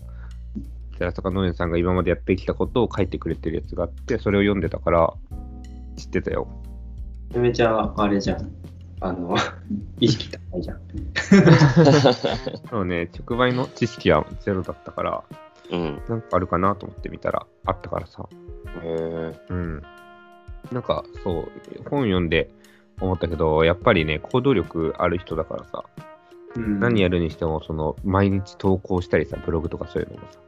[0.97, 5.13] 寺坂農園さんが今までやってきたことを書いてくれてるやつがあって、それを読んでたから、
[5.95, 6.47] 知ってたよ。
[7.29, 8.51] めちゃめちゃあれじゃん。
[8.99, 9.35] あの、
[9.99, 10.79] 意識高いじゃん。
[12.69, 15.23] そうね、直売の知識はゼロだったから、
[15.71, 16.01] うん。
[16.07, 18.27] なんかあるかなと思ってみたら、あったからさ。
[18.83, 19.81] へうん。
[20.71, 21.45] なんか、そう、
[21.89, 22.49] 本読んで
[22.99, 25.83] 思ったけど、やっぱりね、行動力ある人だからさ、
[26.55, 30.39] うん、何やるにしても、その、毎日投稿したりさ、ブログとかそういうのもさ、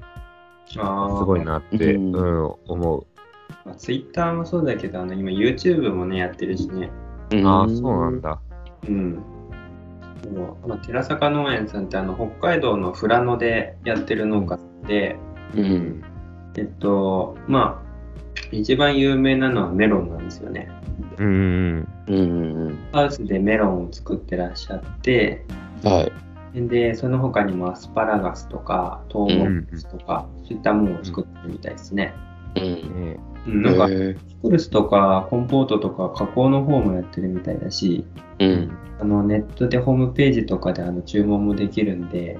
[0.69, 0.77] す
[1.25, 3.05] ごいなって、ううんう。
[3.65, 6.91] まあ、ツイッターもそうだけど、あの今 YouTube もね、やってるしね。
[7.31, 7.43] え。
[7.43, 8.21] ああ、そうなん。
[8.21, 8.39] だ。
[8.87, 9.23] うん。
[10.67, 15.17] まあ、寺坂農園さんってあの北海道の富良野でやってる農家で、
[15.55, 15.61] う。
[15.61, 16.03] うんん。
[16.57, 17.89] えっと、まあ、
[18.51, 20.69] 一番有名なのはメロンなんですよね。
[21.17, 21.87] うん。
[22.07, 25.45] うんうんハウスでメロンを作ってらっしゃって、
[25.83, 25.91] うん。
[25.91, 26.28] はい。
[26.53, 32.13] で、その他にもアスパラガスとか、トウモロコシとか、そういったものを作ってるみたいですね。
[32.55, 32.63] うん。
[32.63, 38.05] ねうん、なんか、ピクルスとかコンポートとか加工の方もやってるみたいだし、
[38.39, 38.77] えうん。
[38.99, 42.37] あのネットでホームページとかであの注文もできるんで、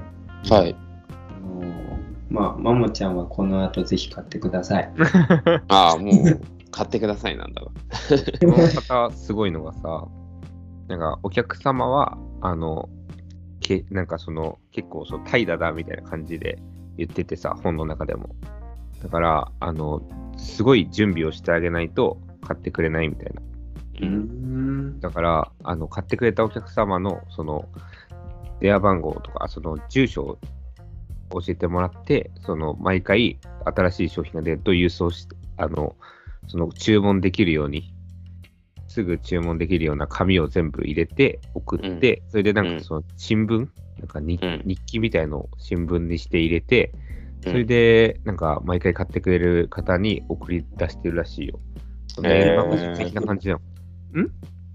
[0.50, 0.76] はい。
[1.10, 4.91] あのまあ、マモちゃんはこの後ぜひ買ってください。
[5.69, 6.41] ああ、もう、
[6.72, 7.72] 買ってくださいなんだわ。
[8.39, 10.08] この方、すごいのがさ、
[10.88, 12.89] なんか、お客様は、あの、
[13.69, 16.60] けなんかその、結構そう、怠惰だみたいな感じで
[16.97, 18.36] 言っててさ、本の中でも。
[19.03, 20.01] だから、あの、
[20.38, 23.41] すごい準備をしてあげないと買ってくれないみたいな。
[24.01, 24.99] うーん。
[24.99, 27.69] だから、あの、買ってくれたお客様の、その、
[28.60, 30.38] 電話番号とか、その、住所を
[31.32, 35.95] 教えてもらって、その、毎回、新しい商品が出ると郵送して、あの、
[36.47, 37.93] その、注文できるように、
[38.89, 43.67] すぐ注文できるような紙を全部入れて、送って、それでなんうんかその、新聞
[43.99, 46.91] なんか日,、うん日記みたいのを新聞にして入れて、
[47.43, 51.60] それうんで、なんか、毎回買ってくれる方に送り出してるらしいよ。
[52.08, 53.62] そのへーメールマガジン的な感じなの。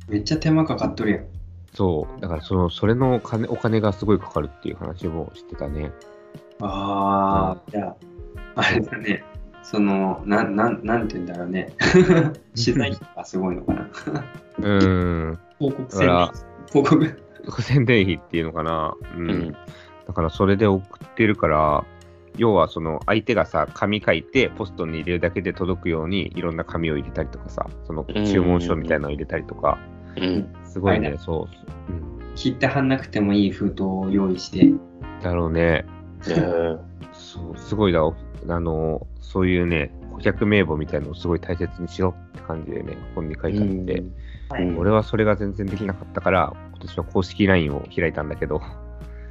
[0.08, 1.26] めっちゃ手間かかっとるやん。
[1.74, 5.90] そう、だからその、それの金お金がすごいかかるっていう話もしてたね。
[6.60, 7.96] ああ、じゃあ、
[8.54, 9.24] あれだね。
[9.64, 11.72] その、なん、なん、なんて言うんだろうね。
[12.54, 13.90] 取材費がすごいのかな。
[14.58, 15.38] うーん。
[15.58, 16.28] 広告宣伝
[16.70, 17.62] 広告。
[17.62, 18.94] 宣伝費っていうのかな。
[19.16, 19.30] うん。
[19.30, 19.56] うん。
[20.06, 21.84] だからそれで送ってるから、
[22.36, 29.78] 要はその相手がさ、紙書いてポストに入れるだけで届くようにいろんな紙を入れたりとかさ、その注文書みたいなのを入れたりとか、
[30.16, 30.46] うん。
[30.64, 31.48] すごいね、はいそ
[31.88, 32.34] う、うん。
[32.34, 34.70] 切って貼んなくてもいい封筒を用意して。
[35.22, 35.86] だろうね。
[37.34, 38.14] そう、すごいだ、お
[38.48, 43.92] あの、そういうね、顧客名簿みたいなのをすごい大切にしろって感じでね、本に書いてあって、
[44.48, 48.60] はいうん俺はそれが全然できなかったから、今私は公式 LINE を開いたんだけど、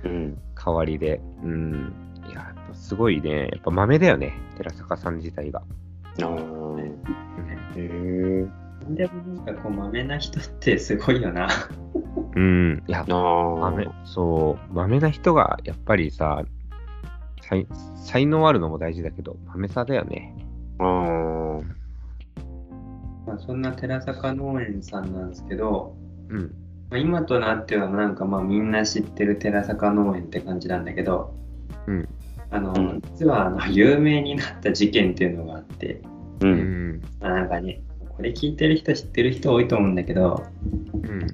[0.04, 0.38] うん。
[0.56, 1.22] 代わりで。
[1.44, 1.94] うん。
[2.28, 3.50] いや、やっぱすごいね。
[3.52, 4.34] やっぱ豆だよね。
[4.58, 5.62] 寺坂さん自体が。
[6.22, 6.28] ああ。
[6.28, 6.84] うん
[7.76, 8.48] へえ。
[8.90, 11.48] でもなんかこう、まめな人ってすごいよな。
[12.36, 12.84] うん。
[12.88, 13.56] いや、ああ。
[13.72, 16.44] 豆、そう、豆な人がやっぱりさ、
[17.48, 20.36] 才才能あるのも大事だけど、豆さだよね。
[20.80, 21.62] ああ。
[23.26, 25.96] まあ、そんな寺坂農園さんなんですけど、
[26.30, 26.42] うん。
[26.90, 31.34] まあ、今となってはなんかまあみんな知ってる寺坂農園って感じなんだけど、
[31.88, 32.10] うん。
[32.50, 36.02] あの、うん実はあの有名になった事件っていうのがあって、
[36.42, 36.48] う。
[36.48, 37.02] うんん。
[37.20, 37.82] まあ、なんかね、
[38.16, 40.44] これ聞いてる人知ってる人多いと思うんだけど、
[40.94, 41.28] うん。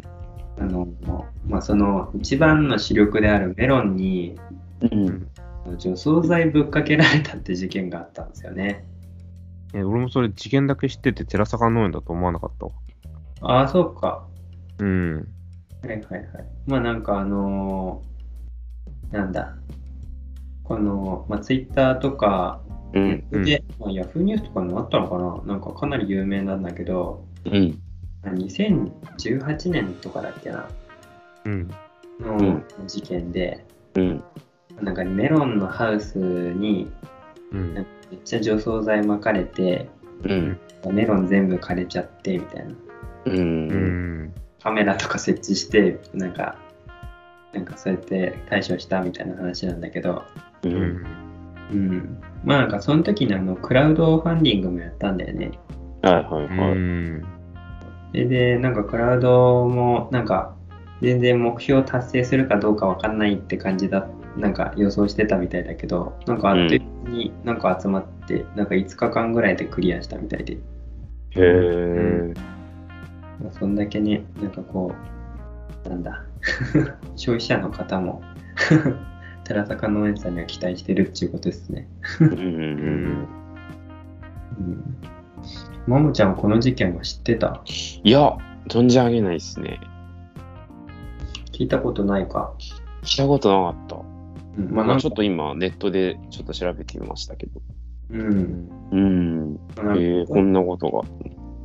[0.60, 0.88] あの、
[1.48, 4.36] まあ、その一番の主力であるメロンに
[4.82, 5.28] うん。
[5.78, 8.86] 除草剤ぶっかけられたって事件があったんですよね。
[9.74, 12.72] え俺もそれ事件だけ知ってて寺坂農園だと思わなかったわ。
[13.42, 14.26] ああ、そうか。
[14.80, 15.16] うん。
[15.18, 15.22] は
[15.86, 16.28] いはいはい。
[16.68, 19.56] まあなんかあのーなんだ。
[20.64, 22.62] この、まあ、ツイッターとか
[22.94, 23.24] うん。
[23.32, 25.54] うんで、まあ、ヤフーニュースとかにもあったのかな？
[25.54, 27.80] なんかかなり有名なんだけど、うん。
[28.24, 30.68] 2018年とかだっけな？
[31.46, 31.72] うん。
[32.20, 34.24] のん事件で、うん。
[34.82, 36.92] なんかメロンのハウスに
[37.52, 37.74] うん。
[37.74, 37.86] めっ
[38.24, 39.90] ちゃ除草剤撒かれて、
[40.24, 40.60] うん。
[40.92, 42.72] メロン全部枯れちゃってみたいな。
[42.72, 42.78] う。
[43.26, 43.68] うん
[44.26, 44.34] ん。
[44.62, 46.58] カメラとか設置して、なんか、
[47.54, 50.24] なんかそうやって対処したみたいな話なんだけど、
[50.64, 50.68] う。
[50.68, 51.06] うんん。
[51.72, 52.22] うん。
[52.44, 55.52] まあなんかその時にあのクラウドファンディングもやったんだよね。
[56.02, 57.22] はいはいうん。
[57.22, 57.26] は
[58.14, 58.14] い。
[58.14, 60.56] で、でなんかクラウドもなんか
[61.02, 70.60] 全然目標達成するかどうかわかんないって感じだ、なんか予想してたみたいだけど、なんかあっという間になんか集まって、なんか5日間ぐらいでクリアしたみたいで、へ
[71.36, 72.34] え。
[73.42, 74.94] まあそんだけね、なんかこ
[75.86, 76.24] う、なんだ、
[77.16, 78.22] 消費者の方も
[79.46, 81.88] 寺坂農園さんには期待してるっていうことですね。
[82.22, 82.28] うん。
[82.28, 82.32] う。
[82.32, 83.28] うんん。
[84.60, 84.98] うん。
[85.88, 87.62] ももちゃんはこの事件は知ってた？
[88.04, 88.38] いや、
[88.68, 89.80] 存じ上げないですね。
[91.52, 92.54] 聞いたことないか？
[93.02, 94.09] 聞いたことなかった。
[94.58, 97.62] うん、まあ、なんかちょっと今、ネットでちょっと調べてみましたけど。
[98.12, 98.70] うん。
[98.92, 99.60] うん。
[99.78, 101.04] えー、こんなことが。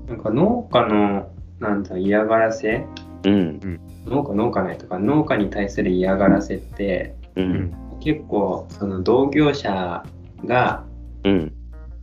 [0.09, 2.87] なんか農家のなんだ嫌がらせ？
[3.25, 3.81] うん。
[4.05, 7.40] 農家農家ないとか農家に対する嫌がらせってう。
[7.40, 7.75] うんん。
[8.01, 10.05] 結構その同業者
[10.44, 10.85] が
[11.25, 11.53] うん。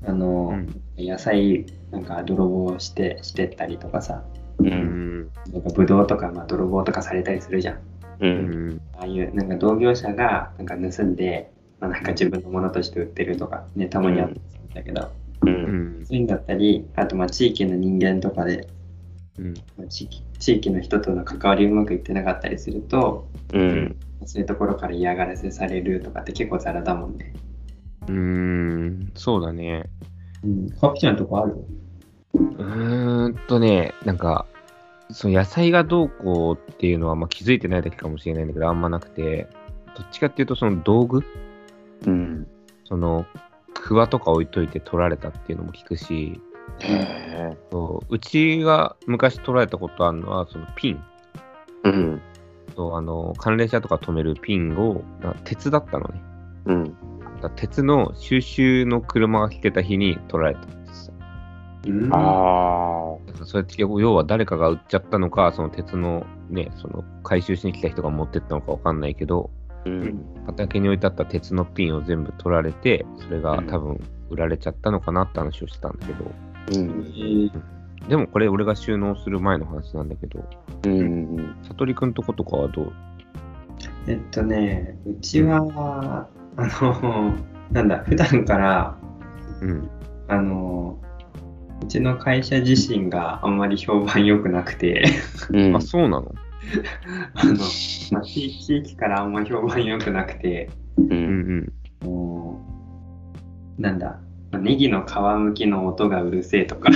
[0.05, 4.23] あの、うん野菜なんか泥棒してしてったりとかさ
[4.57, 4.63] う。
[4.63, 5.29] うんん。
[5.51, 7.79] なんかブドウとかまあ泥棒とかされたりするじゃん
[8.21, 8.25] う。
[8.25, 8.81] うんん。
[8.97, 14.41] ああいうなんか同業者がなんか盗んで、まあ、なんか自分のものとして売ってるとかねたまにあるん
[14.73, 15.11] だけど、
[15.45, 15.49] う。
[15.49, 16.05] うんん。
[16.05, 18.67] そういうんだったりあとまあ地域の人間とかで
[19.37, 19.53] うん。
[19.77, 23.95] まあ地域地域の人との関わりうまくいってなかったりするとうん。
[24.25, 27.33] そういうところから嫌がらせされるとかって結構ザラだもんね。
[28.07, 29.11] うん。
[29.15, 29.85] そうだね。
[30.43, 30.69] うん。
[30.79, 31.55] カプちゃんのとこある？
[32.33, 34.45] うーんとね、なんか、
[35.13, 39.47] その野菜がどうこうっていうのはまあ気づいてないだけかもしれないんだけど、あんまなくて、
[39.95, 41.23] どっちかっていうと、その道具、
[42.05, 42.47] うん。
[42.85, 43.25] その、
[43.73, 46.39] クワとか置いといて取られたっていうのも聞くし。
[47.71, 51.03] そううちが昔取られたことあるのは、そのピン、
[51.83, 52.21] うん。
[52.75, 56.21] そうあの関連車とか止めるピンを、な鉄だったのね。
[56.65, 56.95] うん。
[57.55, 60.61] 鉄の収集の車が来てた日に取られた
[61.89, 62.05] んですよ。
[62.05, 62.13] うん。
[62.13, 69.49] あだからそうやって結構要は誰かが売っちゃったのか、その鉄のね、その回収しに来た人が持ってったのかわかんないけど、
[69.85, 69.89] あ。
[69.89, 70.25] うん。
[70.45, 76.31] 畑に置いてあった鉄のピンを全部取られて、それがうん多分売られちゃったのかなって話をしてたんだけど、
[76.75, 77.51] うん。
[78.07, 80.43] でもこれ俺が収納する前の話なんだけど、
[80.85, 81.55] うん。
[81.63, 82.93] 悟りくんとことかはどう？
[84.07, 87.35] えっとね、うちは、あの、
[87.71, 88.97] なんだ、普段から、
[89.61, 89.89] うん。
[90.27, 90.97] あの、
[91.81, 95.03] うちの会社自身があんまり評判良くなくて、
[95.51, 95.75] うん。
[95.75, 96.33] あ、そうなの？
[97.33, 97.55] あの、
[98.11, 101.01] まあ、地地域からあんま評判良くなくて、う。
[101.01, 102.61] うんんも
[103.77, 104.19] う、なんだ、
[104.51, 106.89] まあネギの皮むきの音がうるせえとか、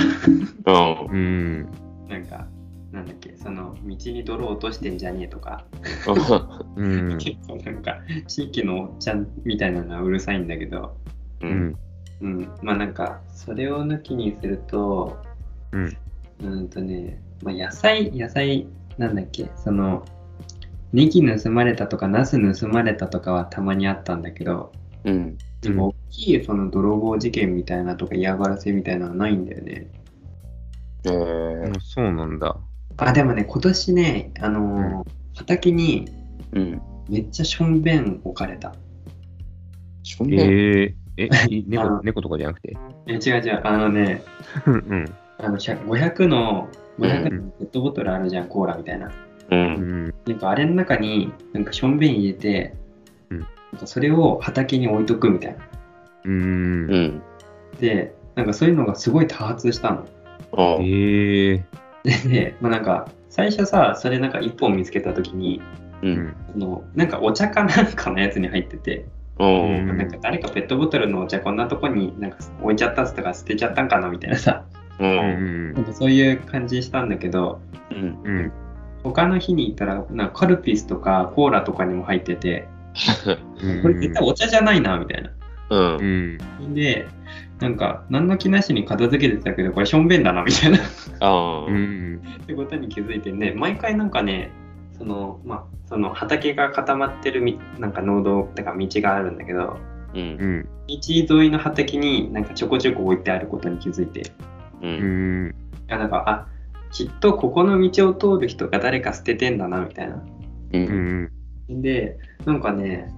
[0.66, 1.16] あうん。
[1.16, 1.68] うん。
[2.08, 2.46] なんか、
[2.92, 5.64] なんだっけ、その、道に泥落としてんじゃねえとか、
[6.06, 6.60] あ。
[6.76, 7.18] うん。
[7.18, 10.96] 結構なんか、地域のおっちゃんみたいなのはうるさいんだけど、
[11.42, 11.46] う。
[11.46, 11.76] うんん。
[12.20, 15.18] うん、まあなんか、それを抜きにすると、
[15.72, 15.96] うん。
[16.42, 18.66] うんとね、まあ、野菜、野菜、
[18.98, 20.04] なんだっけ、その、
[20.92, 24.72] ネギ盗まれたとか、ナス盗まれたとかはたまにあったんだけど、
[25.04, 25.36] うん。
[25.60, 29.90] でも大きいその泥棒事件みたいなとか嫌がらせみたいなのはないんだよね。
[31.04, 31.72] へえ。
[31.80, 32.56] そうなんだ。
[32.98, 36.08] あ、でもね、今年ね、あのー畑に
[36.52, 36.80] うん。
[37.08, 38.74] めっちゃしょんべん置かれた。
[40.02, 40.40] しょんべん。
[40.40, 41.28] えー、え、
[41.66, 42.76] 猫猫とかじゃなくて？
[43.06, 44.22] え、違う違う、あのね、
[44.66, 45.04] うん。
[45.38, 49.06] あの100 500の、500うんのペットボトルあるじゃん、コーラみたいな。
[49.06, 49.12] う。
[49.50, 50.14] うんん。
[50.26, 52.74] なんかあれの中に、なんかしょんべん入れて、
[53.30, 55.58] うんなんかそれを畑に置いとくみたいな。
[56.24, 56.32] うん。
[56.32, 57.22] うん。
[57.80, 60.06] で、なんかそういうのがすごい多発したの。
[60.52, 60.76] ああ。
[60.80, 61.62] えー。
[62.04, 65.60] で、でまあ、なんか最初さ、それなんか一本見つけたときに、
[66.02, 66.06] う。
[66.06, 66.36] うんん。
[66.52, 69.06] そのなんかお茶かなんかのやつに入ってて、
[69.38, 74.64] なんか誰かペットボトルのお茶こんなとこになんか置いちゃったっつったから捨てちゃったんかなみたいなさ、
[74.98, 75.04] う。
[75.04, 78.20] うんんなんかそういう感じしたんだけど、うん。
[78.24, 78.52] うん。
[79.02, 82.66] 他の日に行ったら、なんかカルピスとかコーラとかにも入ってて、
[83.60, 83.82] うん。
[83.82, 85.30] これ絶対お茶じゃないな、みたいな。
[85.70, 86.68] うんう。
[86.68, 86.74] ん。
[86.74, 87.06] で、
[87.60, 90.78] なんか、何の気なしに片付けてたけど、これしょんべんだな、みたいな。
[90.78, 90.80] っ
[91.20, 91.64] ああ。
[91.66, 92.20] うん。
[92.46, 94.50] てことに気づいてね、毎回なんかね、
[94.98, 99.76] その、まあ、その畑が固まってるみ、なんか農道ってか道があるんだけど、
[100.14, 100.18] う。
[100.18, 100.26] うん
[100.60, 100.68] ん。
[100.88, 104.22] 道沿いの畑になんかちょこちょこ置いてあることに気づいて、
[104.82, 104.86] う。
[104.86, 105.54] うんん。
[105.88, 106.48] あなんか、あ、
[106.90, 110.14] きっとここの道を通る人が誰か捨ててんだな、みたいな。
[110.16, 110.22] う。
[110.72, 111.30] うん
[111.68, 111.82] ん。
[111.82, 113.12] で、なんかね、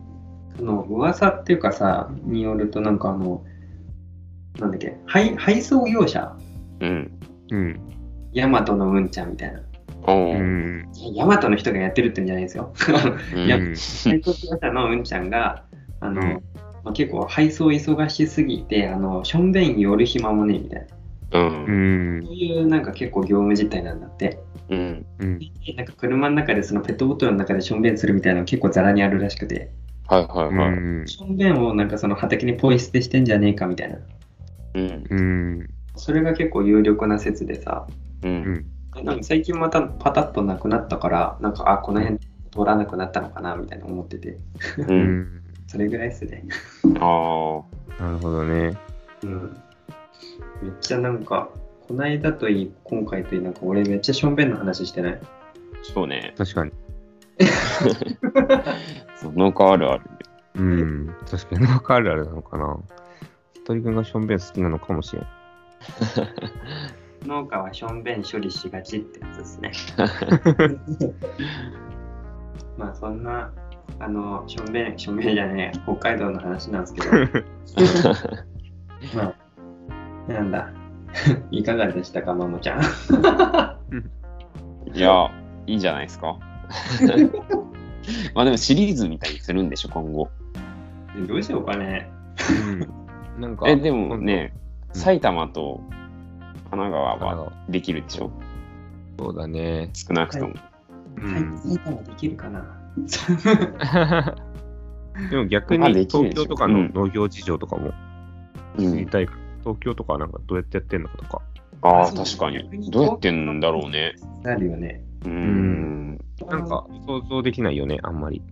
[0.57, 3.45] その噂っていうかさ、によると、なんかあの、
[4.59, 6.37] なんだっけ、配配送業者、
[6.81, 7.21] うん。
[7.51, 7.81] うん。
[8.33, 9.61] ヤマトのうんちゃんみたいな。
[10.06, 10.88] おうーん。
[11.14, 12.72] ヤマトの人がやってるってんじゃないですよ。
[12.76, 15.64] 配送業者のうんちゃんが、
[16.00, 16.42] あの、うん
[16.84, 20.87] まあ、結構配送忙しすぎて、あの、しょんべん寄る暇もねえみたい
[21.32, 21.40] な。
[21.40, 22.20] うんう。
[22.20, 24.38] んそういうなんか結構業務実態なんだって。
[24.70, 25.06] うん。
[25.18, 25.38] うん。
[25.38, 29.70] でなんか車の中でそのペットボトルの中でしょんべんするみたいなの結構ザラにあるらしくて、
[30.06, 30.68] はいはいはい。
[30.78, 31.06] うん。
[31.06, 33.98] しょんべんをなんかその畑にポイ捨てしてんじゃねえかみたいな。
[34.74, 35.04] うん。
[35.11, 35.70] うん。
[35.96, 37.87] それが結構有力な説でさ、
[38.22, 38.28] う。
[38.28, 38.66] うんん。
[38.94, 44.38] なんか最近またパタッとなくなったから、なんか、あ、この辺通らなくなったのかなみたいな思ってて、
[44.79, 44.83] う。
[44.88, 45.42] うんん。
[45.68, 46.44] それぐらいっすね。
[47.01, 47.61] あ
[47.98, 48.03] あ。
[48.03, 48.77] なるほどね。
[49.22, 49.57] うん。
[50.62, 51.48] めっちゃなんか、
[51.87, 55.18] こないだといい、今回といい、なんか俺めっちゃしょんべんの話してない？
[55.83, 56.35] そうね。
[56.37, 56.72] 確かに。
[59.16, 60.05] その変あるある。
[60.57, 61.14] うん。
[61.31, 62.77] 確かに、なんかあるあるなのかな。
[63.64, 65.27] 鳥くんがしょんべん好きなのかもしれん。
[67.29, 69.71] 農家はしょんべん処理しがちってやつですね。
[72.79, 73.53] まあそんな、
[74.01, 77.11] あの、しょんべん、しょんべんじゃねえ、北海道の話なんですけど、
[79.14, 79.35] ま
[80.29, 80.71] あ、なんだ。
[81.51, 82.81] いかがでしたか、マモちゃん。
[84.95, 85.31] いや、
[85.67, 86.38] いいんじゃないですか。
[88.35, 90.31] まあでもシリーズみたいにするんでしょ、今後。
[91.27, 92.11] どうしようかね。
[93.37, 93.43] うん。
[93.43, 94.59] なんか、え、でもね、うん
[94.95, 95.83] 埼玉と
[96.70, 98.31] 神奈川あはのできるでしょ、
[99.18, 99.90] そうだね。
[99.94, 100.54] 少なくとも。
[101.16, 101.59] うん。
[101.59, 102.64] 埼玉できるかな？
[105.31, 107.92] でも逆まあに東京とかの農業事情とかも
[108.78, 111.42] うん、知りたいから、東京とかはなんかどうやってやってんのかとか。
[111.83, 112.90] ああ、確か逆にに。
[112.90, 114.14] どうやってんだろうね。
[114.42, 115.02] なるよね。
[115.24, 116.18] うーん。
[116.48, 118.42] なんか想像できないよね、あんまり。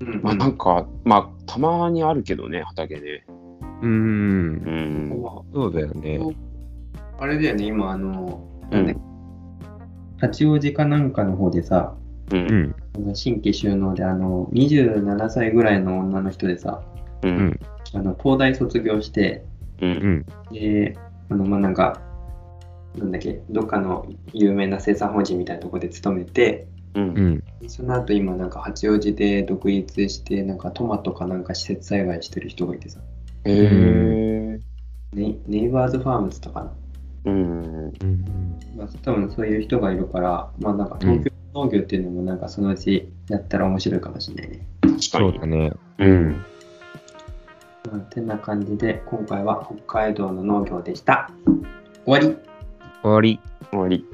[0.00, 3.24] うん、まあなんか、まあたまにあるけどね、畑で。
[3.82, 3.90] うーんう。
[3.90, 5.22] ん。
[5.52, 6.18] そうだよね。
[7.18, 9.00] あれだよね、今、あの、うんなんだっけ
[10.18, 11.94] 八王子かなんかの方でさ、
[12.32, 12.36] う。
[12.36, 12.74] うん
[13.14, 16.82] 新規収納で、あの、27歳ぐらいの女の人でさ、
[17.22, 17.28] う。
[17.28, 17.60] うんん。
[17.92, 19.44] あの、東大卒業して、
[19.80, 19.86] う。
[19.86, 20.26] うんん。
[20.52, 20.96] で、
[21.28, 22.00] あの、まあ、なんか、
[22.96, 27.00] なんだっけ、どっかの有名な生産法人みたいなところで勤めて、う。
[27.00, 27.44] うんん。
[27.66, 33.00] その後今なんか八王子で独立して、なんかトマトかなんか施設栽培してる人がいてさ、
[33.44, 34.60] へえ。
[35.12, 36.72] ネネイバーズファームズとかな。
[37.24, 37.32] うん。
[37.32, 38.24] うん。
[38.76, 44.66] まあ、多分そういう人がいるから、まあなんか東京農業っていうのもなんかそのうちやったら面白いかもしれないね。
[44.80, 45.46] 確かにそうだ。
[45.46, 45.72] ね。
[45.98, 46.44] うん。
[47.92, 51.30] まあ、てな感じで今回は北海道の農業でした。
[52.04, 52.36] 終わり
[53.02, 53.40] 終わり。
[53.70, 54.04] 終わり。